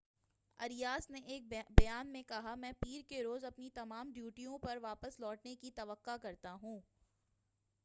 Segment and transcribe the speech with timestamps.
[0.59, 1.43] Arias نے ایک
[1.71, 6.17] بیان میں کہا میں پیر کے روز اپنی تمام ڈیوٹیوں پر واپس لوٹنے کی توقع
[6.21, 6.79] کرتا ہوں۔